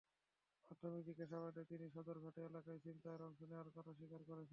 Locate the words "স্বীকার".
3.93-4.21